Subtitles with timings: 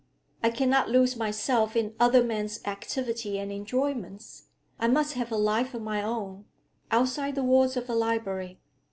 [0.41, 4.47] I cannot lose myself in other men's activity and enjoyments.
[4.79, 6.45] I must have a life of my own,
[6.89, 8.59] outside the walls of a library.